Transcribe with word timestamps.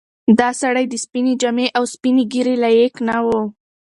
دا 0.39 0.49
سړی 0.61 0.85
د 0.89 0.93
سپینې 1.03 1.33
جامې 1.41 1.67
او 1.77 1.83
سپینې 1.93 2.23
ږیرې 2.33 2.55
لایق 2.63 2.93
نه 3.07 3.17
و. 3.25 3.27